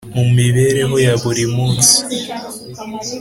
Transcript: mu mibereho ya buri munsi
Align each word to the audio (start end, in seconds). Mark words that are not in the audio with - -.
mu 0.15 0.23
mibereho 0.35 0.95
ya 1.05 1.13
buri 1.21 1.45
munsi 1.55 1.95